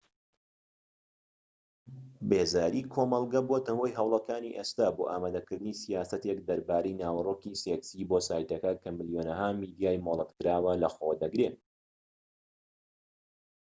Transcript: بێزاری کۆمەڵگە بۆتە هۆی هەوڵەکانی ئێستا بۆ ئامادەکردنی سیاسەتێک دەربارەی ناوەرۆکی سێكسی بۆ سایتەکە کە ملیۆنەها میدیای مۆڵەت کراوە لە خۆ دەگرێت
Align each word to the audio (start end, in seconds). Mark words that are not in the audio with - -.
بێزاری 2.29 2.81
کۆمەڵگە 2.93 3.41
بۆتە 3.49 3.71
هۆی 3.79 3.95
هەوڵەکانی 3.97 4.55
ئێستا 4.57 4.87
بۆ 4.95 5.03
ئامادەکردنی 5.11 5.79
سیاسەتێک 5.81 6.39
دەربارەی 6.47 6.99
ناوەرۆکی 7.01 7.59
سێكسی 7.63 8.07
بۆ 8.09 8.17
سایتەکە 8.27 8.71
کە 8.81 8.89
ملیۆنەها 8.97 9.49
میدیای 9.61 10.03
مۆڵەت 10.05 10.31
کراوە 10.37 10.71
لە 10.83 10.89
خۆ 10.95 11.09
دەگرێت 11.21 11.57